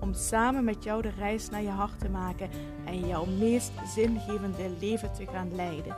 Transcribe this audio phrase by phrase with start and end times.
[0.00, 2.50] Om samen met jou de reis naar je hart te maken
[2.86, 5.96] en jouw meest zingevende leven te gaan leiden.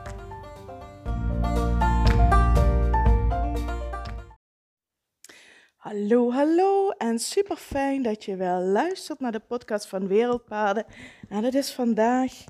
[5.77, 10.85] Hallo, hallo en super fijn dat je wel luistert naar de podcast van Wereldpaden.
[11.29, 12.45] En het is vandaag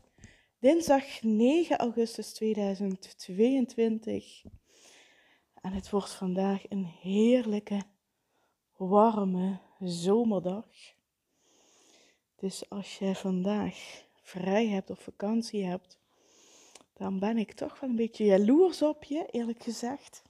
[0.58, 4.42] dinsdag 9 augustus 2022.
[5.60, 7.82] En het wordt vandaag een heerlijke,
[8.76, 10.66] warme zomerdag.
[12.42, 15.98] Dus als je vandaag vrij hebt of vakantie hebt,
[16.92, 20.22] dan ben ik toch wel een beetje jaloers op je, eerlijk gezegd.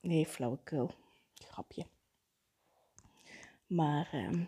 [0.00, 0.90] Nee, flauwekul.
[1.34, 1.86] Grapje.
[3.66, 4.44] Maar ehm,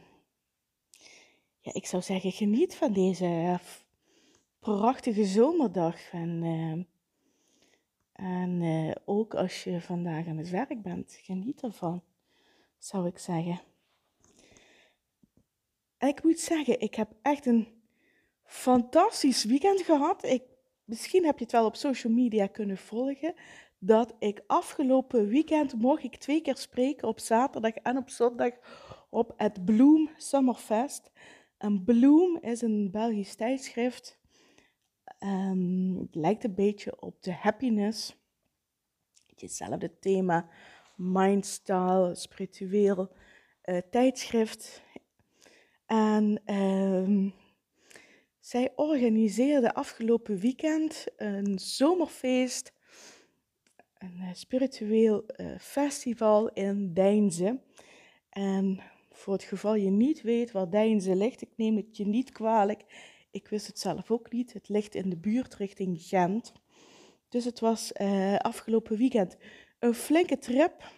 [1.60, 3.60] ja, ik zou zeggen, geniet van deze
[4.58, 6.10] prachtige zomerdag.
[6.12, 6.82] En, ehm,
[8.12, 12.02] en eh, ook als je vandaag aan het werk bent, geniet ervan,
[12.78, 13.60] zou ik zeggen.
[16.02, 17.68] En ik moet zeggen, ik heb echt een
[18.44, 20.24] fantastisch weekend gehad.
[20.24, 20.42] Ik,
[20.84, 23.34] misschien heb je het wel op social media kunnen volgen
[23.78, 28.52] dat ik afgelopen weekend mocht ik twee keer spreken op zaterdag en op zondag
[29.10, 31.10] op het Bloom Summerfest.
[31.58, 34.20] En Bloom is een Belgisch tijdschrift.
[35.18, 38.16] Um, het lijkt een beetje op de happiness.
[39.36, 40.48] Hetzelfde thema,
[40.96, 43.12] mindstyle, spiritueel
[43.64, 44.82] uh, tijdschrift.
[45.92, 47.34] En um,
[48.40, 52.72] zij organiseerde afgelopen weekend een zomerfeest
[53.98, 57.60] een eh, spiritueel uh, festival in Deinze.
[58.28, 62.32] En voor het geval je niet weet waar Deinze ligt, ik neem het je niet
[62.32, 62.84] kwalijk.
[63.30, 64.52] Ik wist het zelf ook niet.
[64.52, 66.52] Het ligt in de buurt richting Gent.
[67.28, 69.36] Dus het was uh, afgelopen weekend
[69.78, 70.90] een flinke trip.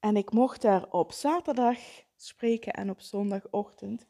[0.00, 1.78] En ik mocht daar op zaterdag
[2.24, 4.06] spreken en op zondagochtend.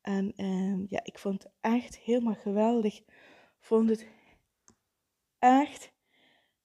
[0.00, 3.02] En uh, ja, ik vond het echt helemaal geweldig.
[3.58, 4.06] Vond het
[5.38, 5.92] echt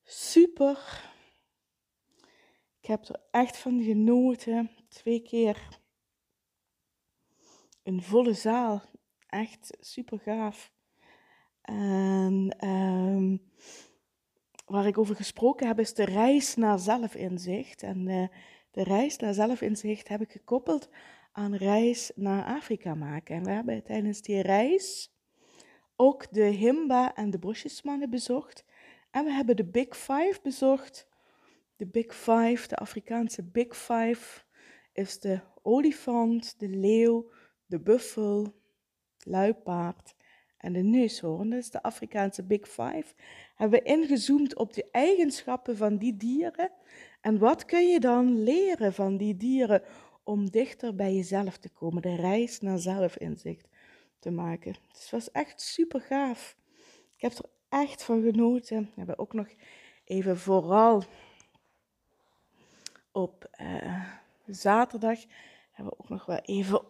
[0.03, 1.09] super.
[2.81, 4.71] Ik heb er echt van genoten.
[4.87, 5.79] Twee keer
[7.83, 8.81] een volle zaal.
[9.27, 10.71] Echt super gaaf.
[11.61, 13.37] En ehm,
[14.65, 17.83] waar ik over gesproken heb is de reis naar zelfinzicht.
[17.83, 18.27] En uh,
[18.71, 20.89] de reis naar zelfinzicht heb ik gekoppeld
[21.31, 23.35] aan reis naar Afrika maken.
[23.35, 25.11] En we hebben tijdens die reis
[25.95, 28.65] ook de Himba en de Bosjesmannen bezocht.
[29.11, 31.07] En we hebben de Big Five bezocht.
[31.75, 34.41] De Big Five, de Afrikaanse Big Five,
[34.93, 37.31] is de olifant, de leeuw,
[37.65, 38.53] de buffel,
[39.23, 40.15] luipaard
[40.57, 41.49] en de neushoorn.
[41.49, 43.13] Dat is de Afrikaanse Big Five.
[43.55, 46.71] Hebben we ingezoomd op de eigenschappen van die dieren.
[47.21, 49.83] En wat kun je dan leren van die dieren
[50.23, 53.67] om dichter bij jezelf te komen, de reis naar zelfinzicht
[54.19, 54.75] te maken.
[54.87, 56.55] Het was echt super gaaf.
[57.15, 58.81] Ik heb er echt van genoten.
[58.81, 59.47] We hebben ook nog
[60.05, 61.03] even vooral
[63.11, 64.05] op uh,
[64.45, 65.19] zaterdag
[65.71, 66.81] hebben we ook nog wel even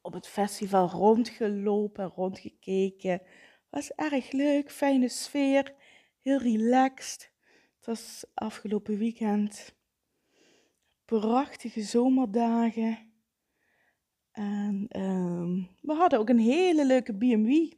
[0.00, 3.22] op het festival rondgelopen, rondgekeken.
[3.70, 5.74] Was erg leuk, fijne sfeer,
[6.20, 7.30] heel relaxed.
[7.76, 9.76] Het was afgelopen weekend
[11.08, 12.98] prachtige zomerdagen.
[14.30, 17.74] En um, we hadden ook een hele leuke B&B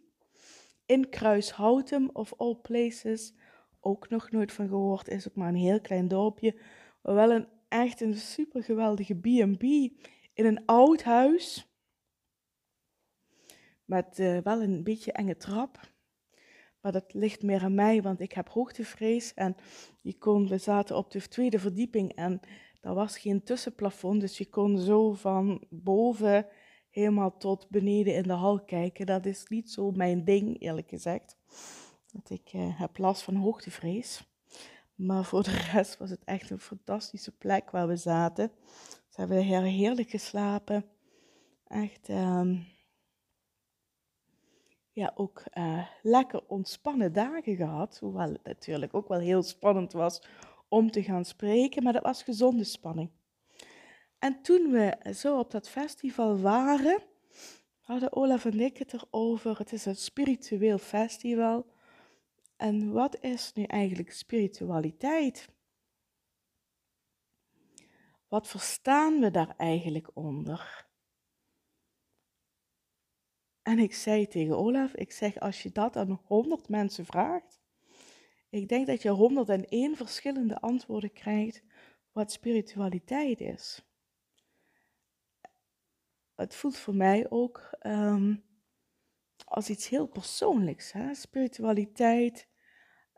[0.86, 3.34] in Kruishoutem of all places.
[3.80, 6.60] Ook nog nooit van gehoord, is ook maar een heel klein dorpje.
[7.02, 9.62] Maar wel een echt een super geweldige B&B
[10.34, 11.74] in een oud huis.
[13.84, 15.80] Met uh, wel een beetje enge trap.
[16.80, 19.34] Maar dat ligt meer aan mij, want ik heb hoogtevrees.
[19.34, 19.56] En
[20.00, 22.40] je kon, we zaten op de tweede verdieping en
[22.80, 24.20] er was geen tussenplafond.
[24.20, 26.46] Dus je kon zo van boven
[26.90, 29.06] helemaal tot beneden in de hal kijken.
[29.06, 31.36] Dat is niet zo mijn ding, eerlijk gezegd.
[32.12, 34.28] Want ik uh, heb last van hoogtevrees.
[34.94, 38.50] Maar voor de rest was het echt een fantastische plek waar we zaten.
[39.08, 40.84] Ze hebben heerlijk geslapen.
[41.66, 42.66] Echt, um,
[44.92, 47.98] ja, ook uh, lekker ontspannen dagen gehad.
[47.98, 50.22] Hoewel het natuurlijk ook wel heel spannend was
[50.70, 51.82] om te gaan spreken.
[51.82, 53.10] Maar dat was gezonde spanning.
[54.18, 57.02] En toen we zo op dat festival waren,
[57.80, 59.58] hadden Olaf en ik het erover.
[59.58, 61.66] Het is een spiritueel festival.
[62.56, 65.48] En wat is nu eigenlijk spiritualiteit?
[68.28, 70.88] Wat verstaan we daar eigenlijk onder?
[73.62, 77.59] En ik zei tegen Olaf, ik zeg als je dat aan 100 mensen vraagt,
[78.50, 81.62] ik denk dat je 101 verschillende antwoorden krijgt
[82.12, 83.84] wat spiritualiteit is.
[86.34, 88.34] Het voelt voor mij ook ehm,
[89.44, 90.92] als iets heel persoonlijks.
[90.92, 91.14] Hè?
[91.14, 92.48] Spiritualiteit.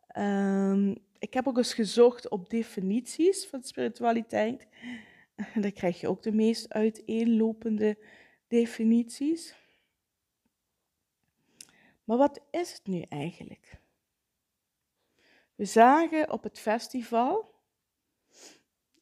[0.07, 4.67] Ehm, ik heb ook eens gezocht op definities van spiritualiteit.
[5.55, 7.99] En dan krijg je ook de meest uiteenlopende
[8.49, 9.55] definities.
[12.05, 13.82] Maar wat is het nu eigenlijk?
[15.63, 17.55] We zagen op het festival,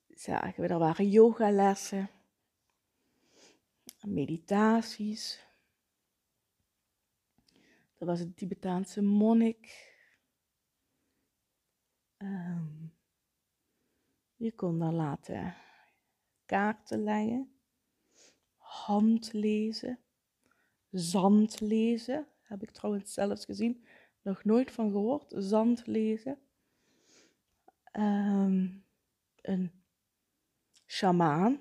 [0.09, 2.11] zagen we, er waren yogalessen,
[4.07, 5.47] meditaties.
[7.99, 9.95] Er was een Tibetaanse monnik.
[12.19, 12.93] Um,
[14.37, 15.57] je kon dan laten
[16.47, 17.53] kaarten leggen,
[18.57, 19.99] handlezen,
[20.91, 22.27] zand lezen.
[22.43, 23.85] Heb ik trouwens zelfs gezien.
[24.23, 25.35] Nog nooit van gehoord.
[25.37, 26.39] Zand lezen.
[27.93, 28.85] Um,
[29.41, 29.83] een
[30.87, 31.61] shamaan.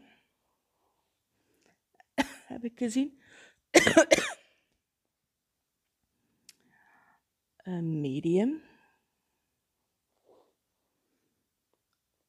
[2.48, 3.22] heb ik gezien.
[7.58, 8.62] een medium.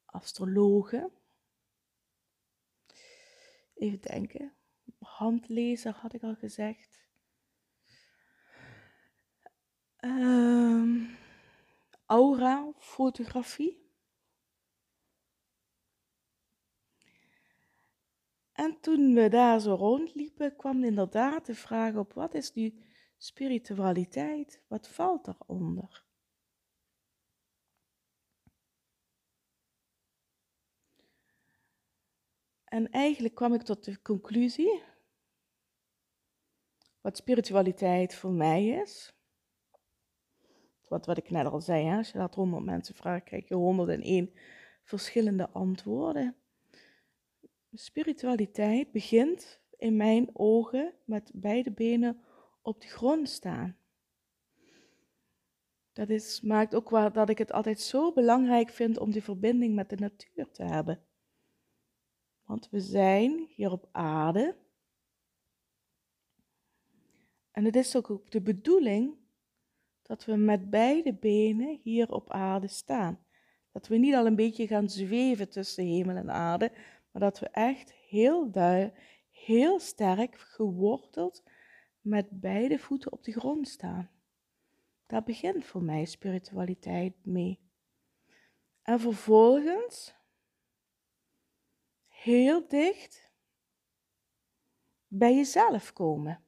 [0.05, 1.11] Astrologe.
[3.75, 4.55] Even denken.
[4.99, 6.99] Handlezer had ik al gezegd.
[10.01, 11.17] Um,
[12.07, 13.80] aura, fotografie.
[18.61, 22.75] En toen we daar zo rondliepen, kwam inderdaad de vraag op: wat is nu
[23.17, 24.63] spiritualiteit?
[24.69, 26.05] Wat valt daaronder?
[32.65, 34.83] En eigenlijk kwam ik tot de conclusie,
[37.01, 39.13] wat spiritualiteit voor mij is,
[40.89, 43.55] wat, wat ik net al zei, hè, als je dat honderd mensen vraagt, krijg je
[43.55, 44.35] 101
[44.83, 46.40] verschillende antwoorden.
[47.73, 52.25] Spiritualiteit begint in mijn ogen met beide benen
[52.63, 53.77] op de grond staan.
[55.93, 59.75] Dat is, maakt ook waar, dat ik het altijd zo belangrijk vind om die verbinding
[59.75, 61.03] met de natuur te hebben.
[62.45, 64.57] Want we zijn hier op aarde.
[67.51, 69.17] En het is ook de bedoeling
[70.03, 73.25] dat we met beide benen hier op aarde staan.
[73.73, 76.73] Dat we niet al een beetje gaan zweven tussen hemel en aarde,
[77.11, 81.43] maar dat we echt heel duidelijk, heel sterk geworteld
[82.01, 84.11] met beide voeten op de grond staan.
[85.07, 87.61] Daar begint voor mij spiritualiteit mee.
[88.83, 90.15] En vervolgens
[92.07, 93.33] heel dicht
[95.09, 96.45] bij jezelf komen.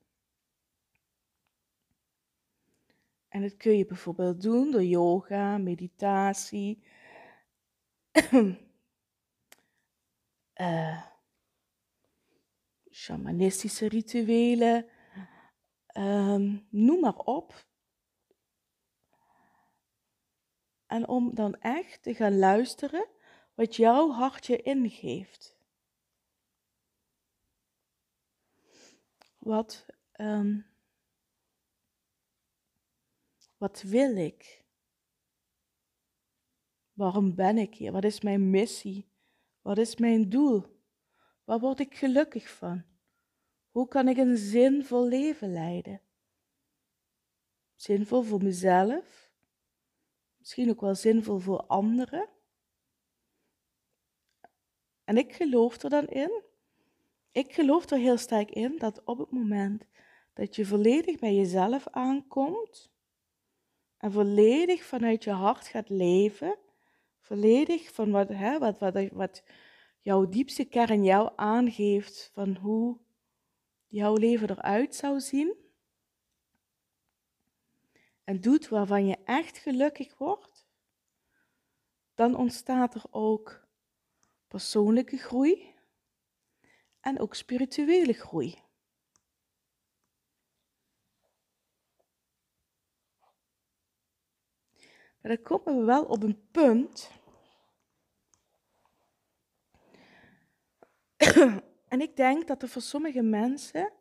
[3.28, 6.82] En dat kun je bijvoorbeeld doen door yoga, meditatie,
[10.56, 11.02] uh,
[12.90, 14.86] shamanistische rituelen,
[15.96, 17.66] um, noem maar op.
[20.86, 23.08] En om dan echt te gaan luisteren
[23.54, 25.56] wat jouw hartje ingeeft.
[29.38, 30.66] Wat, um,
[33.56, 34.64] wat wil ik?
[36.92, 37.92] Waarom ben ik hier?
[37.92, 39.11] Wat is mijn missie?
[39.62, 40.64] Wat is mijn doel?
[41.44, 42.82] Waar word ik gelukkig van?
[43.70, 46.00] Hoe kan ik een zinvol leven leiden?
[47.74, 49.30] Zinvol voor mezelf,
[50.38, 52.28] misschien ook wel zinvol voor anderen.
[55.04, 56.42] En ik geloof er dan in,
[57.32, 59.84] ik geloof er heel sterk in dat op het moment
[60.32, 62.92] dat je volledig bij jezelf aankomt
[63.96, 66.58] en volledig vanuit je hart gaat leven,
[67.22, 69.42] volledig van wat, hè, wat, wat, wat
[70.00, 73.00] jouw diepste kern jou aangeeft van hoe
[73.86, 75.56] jouw leven eruit zou zien.
[78.24, 80.66] En doet waarvan je echt gelukkig wordt,
[82.14, 83.66] dan ontstaat er ook
[84.48, 85.74] persoonlijke groei
[87.00, 88.61] en ook spirituele groei.
[95.22, 97.10] Maar dan komen we wel op een punt.
[101.88, 103.92] en ik denk dat er voor sommige mensen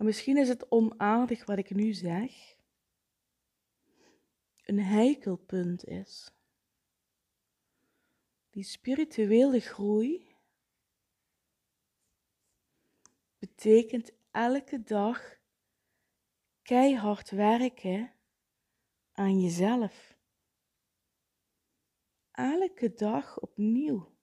[0.00, 2.56] En misschien is het onaardig wat ik nu zeg,
[4.64, 6.30] een heikelpunt is.
[8.50, 10.36] Die spirituele groei
[13.38, 15.39] betekent elke dag
[16.70, 18.12] keihard werken
[19.12, 20.16] aan jezelf.
[22.30, 24.18] Elke dag opnieuw.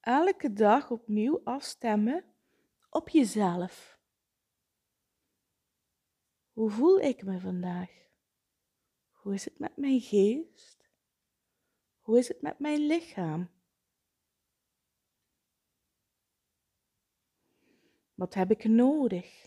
[0.00, 2.24] Elke dag opnieuw afstemmen
[2.90, 4.00] op jezelf.
[6.52, 7.90] Hoe voel ik me vandaag?
[9.10, 10.90] Hoe is het met mijn geest?
[12.00, 13.57] Hoe is het met mijn lichaam?
[18.18, 19.44] Wat heb ik nodig?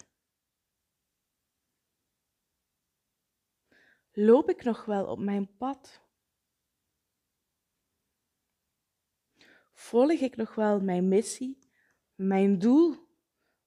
[4.11, 6.01] Loop ik nog wel op mijn pad?
[9.73, 11.59] Volg ik nog wel mijn missie,
[12.15, 13.07] mijn doel,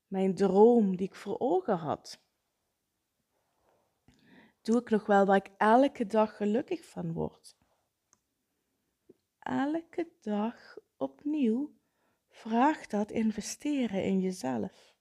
[0.07, 2.25] mijn droom die ik voor ogen had?
[4.61, 7.57] Doe ik nog wel waar ik elke dag gelukkig van word?
[9.39, 11.79] Elke dag opnieuw
[12.29, 14.94] vraagt dat investeren in jezelf.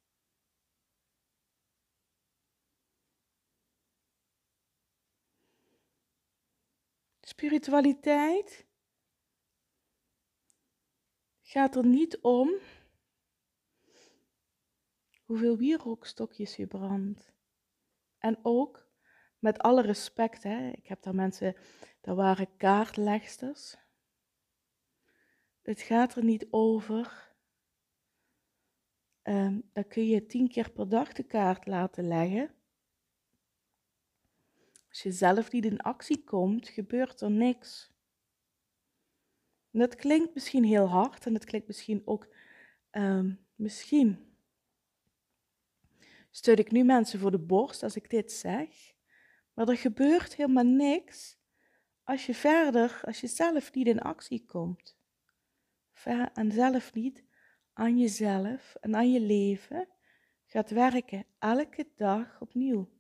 [7.34, 8.66] Spiritualiteit
[11.42, 12.50] gaat er niet om
[15.26, 17.34] hoeveel wierookstokjes je brandt.
[18.18, 18.88] En ook,
[19.40, 21.56] met alle respect, hè, ik heb daar mensen,
[22.02, 23.78] dat waren kaartlegsters.
[25.62, 27.36] Het gaat er niet over,
[29.24, 32.56] um, dan kun je tien keer per dag de kaart laten leggen.
[34.94, 37.92] Als je zelf niet in actie komt, gebeurt er niks.
[39.72, 42.28] Dat klinkt misschien heel hard en dat klinkt misschien ook,
[42.92, 44.36] um, misschien
[46.32, 48.94] steun ik nu mensen voor de borst als ik dit zeg,
[49.54, 51.38] maar er gebeurt helemaal niks
[52.04, 54.98] als je verder, als je zelf niet in actie komt.
[56.34, 57.24] En zelf niet
[57.74, 59.88] aan jezelf en aan je leven
[60.46, 62.93] gaat werken, elke dag opnieuw.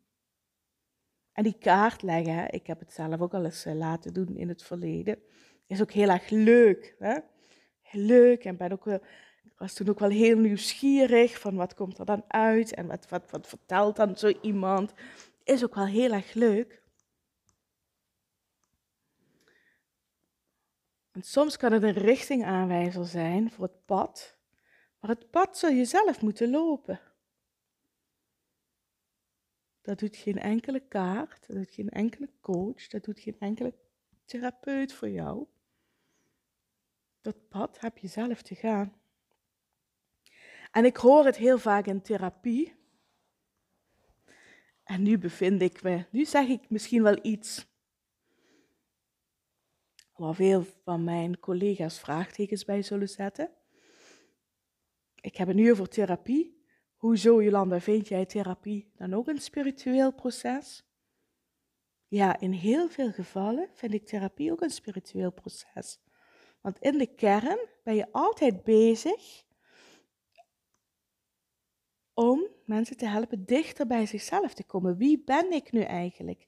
[1.34, 4.50] En die kaart leggen, ik heb het zelf ook al eens eh, laten doen in
[4.50, 5.20] het verleden,
[5.68, 6.96] is ook heel erg leuk.
[7.00, 7.18] Hè?
[7.92, 9.02] Leuk en ben ook wel,
[9.58, 13.32] was toen ook wel heel nieuwsgierig van wat komt er dan uit en wat, wat,
[13.32, 14.94] wat vertelt dan zo iemand.
[15.44, 16.82] Is ook wel heel erg leuk.
[21.12, 24.38] En soms kan het een richtingaanwijzer zijn voor het pad,
[25.00, 27.00] maar het pad zul je zelf moeten lopen.
[29.84, 33.74] Dat doet geen enkele kaart, dat doet geen enkele coach, dat doet geen enkele
[34.26, 35.46] therapeut voor jou.
[37.22, 38.94] Dat pad heb je zelf te gaan.
[40.72, 42.76] En ik hoor het heel vaak in therapie.
[44.84, 47.66] En nu bevind ik me, nu zeg ik misschien wel iets
[50.16, 53.52] waar veel van mijn collega's vraagtekens bij zullen zetten.
[55.22, 56.63] Ik heb het nu over therapie.
[57.04, 60.84] Hoezo, Jolanda, vind jij therapie dan ook een spiritueel proces?
[62.08, 66.00] Ja, in heel veel gevallen vind ik therapie ook een spiritueel proces.
[66.62, 69.44] Want in de kern ben je altijd bezig
[72.14, 74.98] om mensen te helpen dichter bij zichzelf te komen.
[74.98, 76.48] Wie ben ik nu eigenlijk?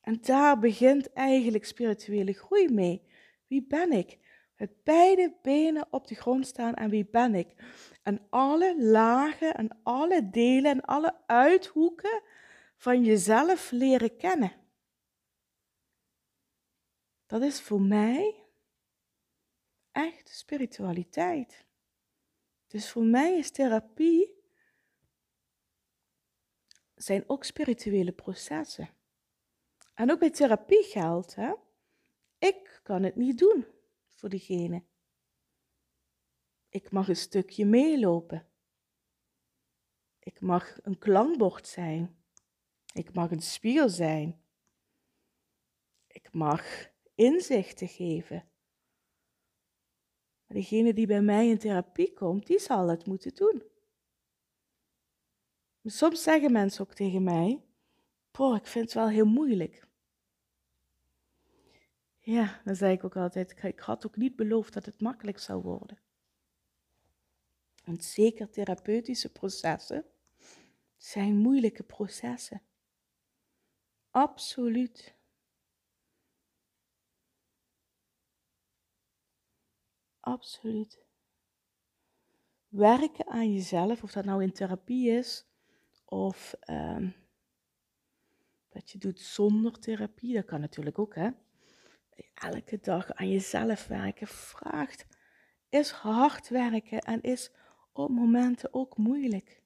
[0.00, 3.02] En daar begint eigenlijk spirituele groei mee.
[3.46, 4.18] Wie ben ik?
[4.56, 7.54] Met beide benen op de grond staan en wie ben ik?
[8.02, 12.22] En alle lagen en alle delen en alle uithoeken
[12.76, 14.52] van jezelf leren kennen.
[17.26, 18.44] Dat is voor mij
[19.92, 21.64] echt spiritualiteit.
[22.66, 24.42] Dus voor mij is therapie
[26.94, 28.88] zijn ook spirituele processen.
[29.94, 31.52] En ook bij therapie geldt, hè?
[32.38, 33.73] ik kan het niet doen
[34.24, 34.84] voor diegene.
[36.68, 38.48] Ik mag een stukje meelopen.
[40.18, 42.24] Ik mag een klankbord zijn.
[42.94, 44.42] Ik mag een spiegel zijn.
[46.06, 48.50] Ik mag inzichten geven.
[50.46, 53.62] Maar degene die bij mij in therapie komt, die zal het moeten doen.
[55.82, 57.64] Soms zeggen mensen ook tegen mij:
[58.30, 59.88] Boah, ik vind het wel heel moeilijk.
[62.26, 65.62] Ja, dan zei ik ook altijd: Ik had ook niet beloofd dat het makkelijk zou
[65.62, 65.98] worden.
[67.84, 70.04] Want zeker therapeutische processen
[70.96, 72.62] zijn moeilijke processen.
[74.10, 75.14] Absoluut.
[80.20, 81.04] Absoluut.
[82.68, 85.46] werken aan jezelf, of dat nou in therapie is,
[86.04, 87.10] of ehm,
[88.68, 91.30] dat je doet zonder therapie, dat kan natuurlijk ook, hè.
[92.34, 95.06] Elke dag aan jezelf werken vraagt,
[95.68, 97.52] is hard werken en is
[97.92, 99.62] op momenten ook moeilijk.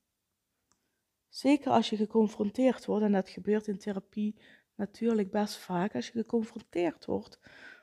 [1.28, 4.40] Zeker als je geconfronteerd wordt, en dat gebeurt in therapie
[4.74, 7.40] natuurlijk best vaak, als je geconfronteerd wordt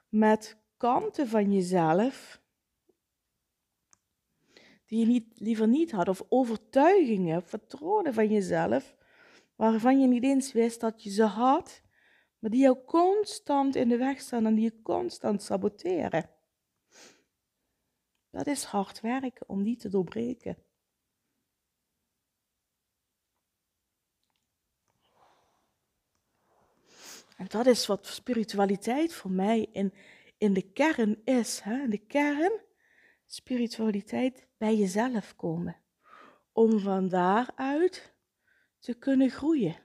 [0.09, 2.43] met kanten van jezelf
[4.85, 8.95] die je niet, liever niet had, of overtuigingen, patronen van jezelf,
[9.55, 11.81] waarvan je niet eens wist dat je ze had,
[12.45, 16.29] maar die jou constant in de weg staan en die je constant saboteren.
[18.29, 20.57] Dat is hard werken om die te doorbreken.
[27.37, 29.93] En dat is wat spiritualiteit voor mij in,
[30.37, 31.59] in de kern is.
[31.59, 31.87] Hè?
[31.87, 32.61] De kern,
[33.25, 35.77] spiritualiteit bij jezelf komen.
[36.51, 38.13] Om van daaruit
[38.79, 39.84] te kunnen groeien.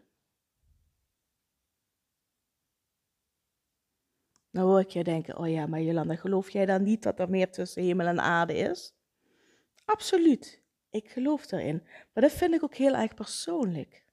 [4.51, 7.31] Nou hoor ik je denken, oh ja, maar Jolanda, geloof jij dan niet dat er
[7.31, 8.95] meer tussen hemel en aarde is?
[9.85, 11.83] Absoluut, ik geloof erin.
[12.13, 14.05] Maar dat vind ik ook heel erg persoonlijk.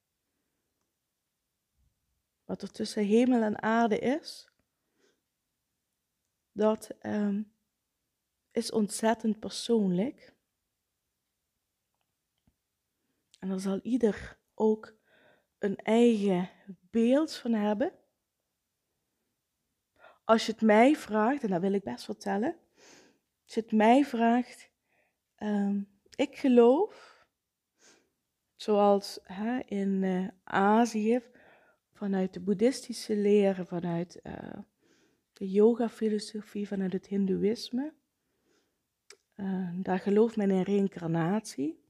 [2.46, 4.50] Wat er tussen hemel en aarde is,
[6.52, 7.44] dat ehm,
[8.52, 10.34] is ontzettend persoonlijk.
[13.40, 14.96] En daar zal ieder ook
[15.58, 17.92] een eigen beeld van hebben.
[20.28, 22.56] Als je het mij vraagt, en dat wil ik best vertellen.
[23.44, 24.72] Als je het mij vraagt,
[25.36, 25.82] ehm,
[26.16, 27.26] ik geloof,
[28.56, 31.22] zoals hè, in uh, Azië,
[31.94, 34.34] vanuit de boeddhistische leren, vanuit uh,
[35.34, 37.94] de yoga-filosofie, vanuit het hindoeïsme.
[39.36, 41.84] Uh, daar gelooft men in reïncarnatie.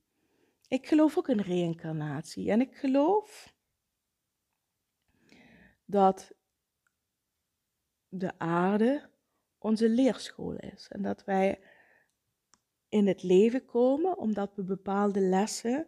[0.67, 2.51] Ik geloof ook in reïncarnatie.
[2.51, 3.53] En ik geloof
[5.85, 6.35] dat
[8.19, 9.09] de aarde
[9.57, 10.87] onze leerschool is.
[10.89, 11.59] En dat wij
[12.89, 15.87] in het leven komen omdat we bepaalde lessen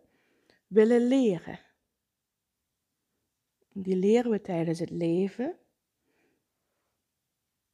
[0.68, 1.60] willen leren.
[3.74, 5.58] Die leren we tijdens het leven.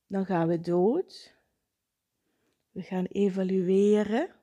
[0.07, 1.35] Dan gaan we dood.
[2.71, 4.35] We gaan evalueren.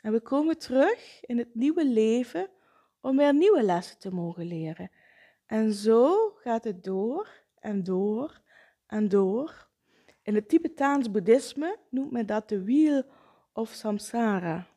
[0.00, 2.50] En we komen terug in het nieuwe leven
[3.00, 4.90] om weer nieuwe lessen te mogen leren.
[5.46, 8.40] En zo gaat het door en door
[8.86, 9.68] en door.
[10.22, 13.04] In het Tibetaans boeddhisme noemt men dat de wheel
[13.52, 14.68] of samsara.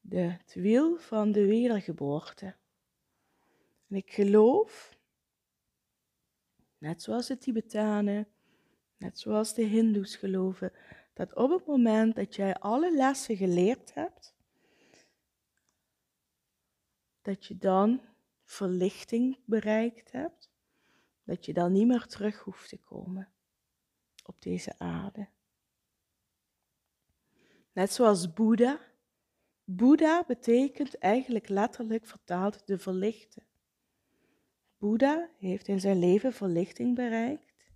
[0.00, 2.56] De, het wiel van de wedergeboorte.
[3.88, 4.98] En ik geloof,
[6.78, 8.28] net zoals de Tibetanen,
[8.96, 10.72] net zoals de Hindoes geloven,
[11.12, 14.34] dat op het moment dat jij alle lessen geleerd hebt,
[17.22, 18.00] dat je dan
[18.44, 20.49] verlichting bereikt hebt,
[21.30, 23.32] dat je dan niet meer terug hoeft te komen
[24.24, 25.28] op deze aarde.
[27.72, 28.80] Net zoals Boeddha.
[29.64, 33.42] Boeddha betekent eigenlijk letterlijk vertaald de verlichte.
[34.78, 37.70] Boeddha heeft in zijn leven verlichting bereikt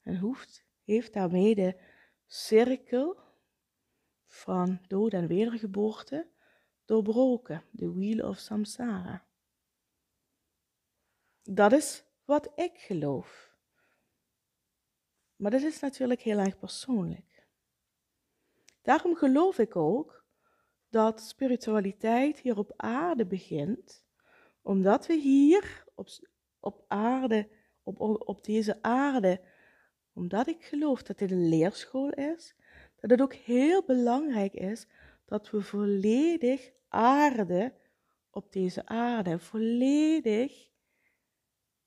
[0.00, 1.80] en hoeft, heeft daarmee de
[2.26, 3.20] cirkel
[4.26, 6.30] van dood en wedergeboorte
[6.84, 9.26] doorbroken, de wheel of samsara.
[11.42, 13.54] Dat is wat ik geloof.
[15.36, 17.46] Maar dat is natuurlijk heel erg persoonlijk.
[18.82, 20.24] Daarom geloof ik ook
[20.88, 24.04] dat spiritualiteit hier op aarde begint,
[24.62, 26.08] omdat we hier op,
[26.60, 27.48] op aarde,
[27.82, 29.40] op, op deze aarde,
[30.12, 32.54] omdat ik geloof dat dit een leerschool is,
[33.00, 34.86] dat het ook heel belangrijk is
[35.24, 37.74] dat we volledig aarde
[38.30, 40.69] op deze aarde, volledig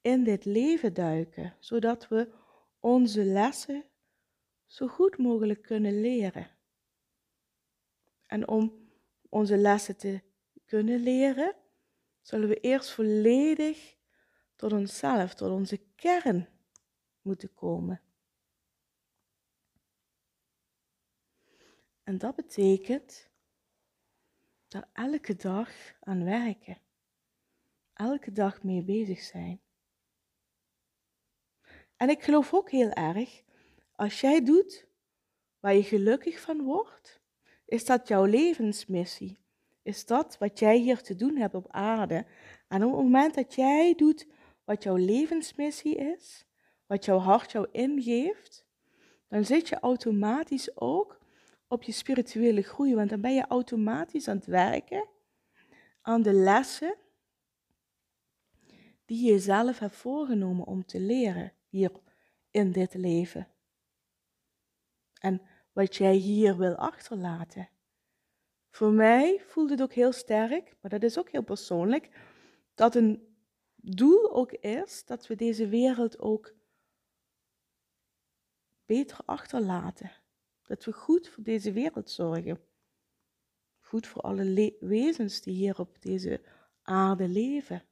[0.04, 2.34] in dit leven duiken, zodat we
[2.80, 3.86] onze lessen
[4.66, 6.52] zo goed mogelijk kunnen leren.
[8.26, 8.90] En om
[9.30, 10.22] onze lessen te
[10.66, 11.56] kunnen leren,
[12.22, 13.96] zullen we eerst volledig
[14.56, 16.48] tot onszelf, tot onze kern
[17.22, 18.02] moeten komen.
[22.04, 23.30] En dat betekent
[24.68, 26.78] daar elke dag aan werken.
[27.94, 29.62] Elke dag mee bezig zijn.
[32.04, 33.42] En ik geloof ook heel erg,
[33.96, 34.88] als jij doet
[35.60, 37.22] waar je gelukkig van wordt,
[37.66, 39.40] is dat jouw levensmissie.
[39.84, 42.26] Is dat wat jij hier te doen hebt op aarde.
[42.68, 44.28] En op het moment dat jij doet
[44.64, 46.46] wat jouw levensmissie is,
[46.86, 48.66] wat jouw hart jou ingeeft,
[49.28, 51.20] dan zit je automatisch ook
[51.68, 55.08] op je spirituele groei, want dan ben je automatisch aan het werken
[56.02, 56.96] aan de lessen
[59.06, 61.92] die je jezelf hebt voorgenomen om te leren hier
[62.52, 63.48] in dit leven.
[65.20, 67.70] En wat jij hier wil achterlaten.
[68.70, 72.10] Voor mij voelt het ook heel sterk, maar dat is ook heel persoonlijk,
[72.74, 73.36] dat een
[73.76, 76.54] doel ook is dat we deze wereld ook
[78.86, 80.12] beter achterlaten.
[80.64, 82.62] Dat we goed voor deze wereld zorgen.
[83.80, 86.42] Goed voor alle wezens die hier op deze
[86.82, 87.84] aarde leven.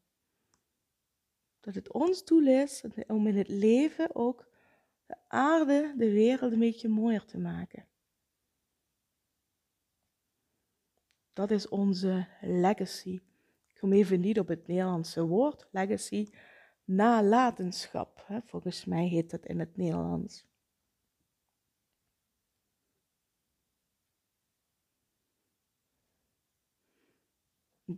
[1.61, 4.47] Dat het ons doel is om in het leven ook
[5.05, 7.85] de aarde, de wereld een beetje mooier te maken.
[11.33, 13.21] Dat is onze legacy.
[13.67, 16.29] Ik kom even niet op het Nederlandse woord, legacy,
[16.83, 18.25] nalatenschap.
[18.45, 20.50] Volgens mij heet dat in het Nederlands.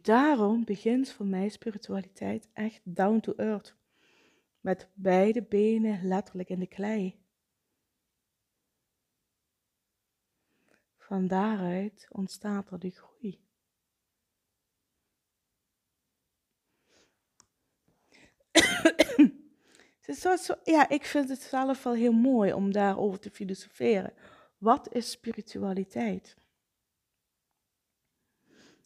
[0.02, 3.76] Daarom begint voor mij spiritualiteit echt down to earth.
[4.60, 7.22] Met beide benen letterlijk in de klei.
[10.98, 13.42] Van daaruit ontstaat er de groei.
[20.64, 24.14] ja, ik vind het zelf wel heel mooi om daarover te filosoferen.
[24.58, 26.36] Wat is spiritualiteit?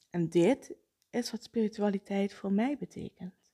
[0.10, 0.76] En dit
[1.26, 3.52] wat spiritualiteit voor mij betekent.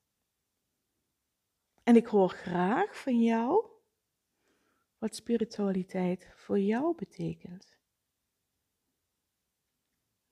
[1.84, 3.65] En ik hoor graag van jou
[4.97, 7.78] wat spiritualiteit voor jou betekent.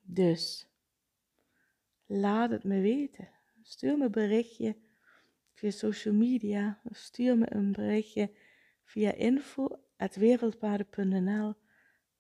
[0.02, 0.70] Dus
[2.06, 3.30] laat het me weten.
[3.62, 4.78] Stuur me een berichtje
[5.54, 6.82] via social media.
[6.90, 8.32] Stuur me een berichtje
[8.84, 11.54] via info.wereldpaden.nl.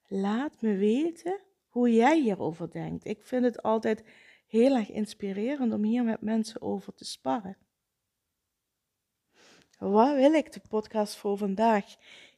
[0.08, 3.06] Laat me weten hoe jij hierover denkt.
[3.06, 4.04] Ik vind het altijd
[4.52, 7.58] heel erg inspirerend om hier met mensen over te sparren.
[9.78, 11.86] Wat wil ik de podcast voor vandaag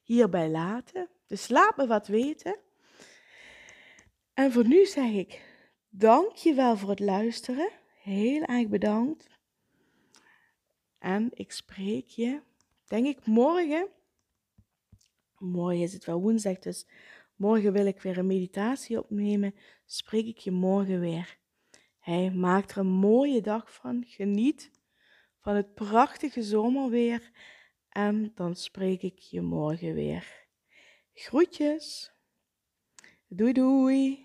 [0.03, 1.09] hierbij laten?
[1.27, 2.59] Dus laat me wat weten.
[4.33, 5.41] En voor nu zeg ik
[5.89, 7.69] dank je wel voor het luisteren.
[8.01, 9.29] Heel erg bedankt.
[10.99, 12.41] En ik spreek je,
[12.87, 13.87] denk ik, morgen.
[15.37, 16.87] Morgen is het wel woensdag, dus
[17.35, 19.55] morgen wil ik weer een meditatie opnemen.
[19.85, 21.41] Spreek ik je morgen weer.
[22.03, 24.03] Hij maakt er een mooie dag van.
[24.07, 24.71] Geniet
[25.39, 27.31] van het prachtige zomerweer.
[27.89, 30.47] En dan spreek ik je morgen weer.
[31.13, 32.13] Groetjes.
[33.27, 34.22] Doei doei.